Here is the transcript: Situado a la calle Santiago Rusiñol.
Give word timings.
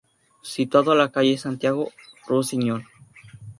Situado 0.53 0.91
a 0.93 0.95
la 0.95 1.11
calle 1.11 1.37
Santiago 1.37 1.91
Rusiñol. 2.27 2.87